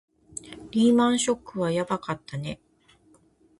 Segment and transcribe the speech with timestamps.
[0.71, 2.59] リーマンショックはやばかったね